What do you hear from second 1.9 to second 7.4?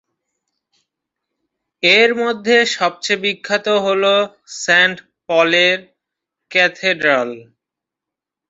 এর মধ্যে সবচেয়ে বিখ্যাত হলো সেন্ট পলের ক্যাথেড্রাল।